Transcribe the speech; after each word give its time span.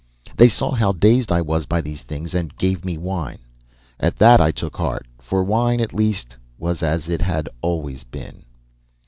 "They 0.35 0.47
saw 0.49 0.71
how 0.71 0.93
dazed 0.93 1.31
I 1.31 1.41
was 1.41 1.67
by 1.67 1.79
these 1.79 2.01
things, 2.01 2.33
and 2.33 2.57
gave 2.57 2.83
me 2.83 2.97
wine. 2.97 3.37
At 3.99 4.15
that 4.15 4.41
I 4.41 4.49
took 4.51 4.75
heart, 4.75 5.05
for 5.19 5.43
wine, 5.43 5.79
at 5.79 5.93
least, 5.93 6.35
was 6.57 6.81
as 6.81 7.07
it 7.07 7.21
had 7.21 7.47
always 7.61 8.03
been. 8.03 8.43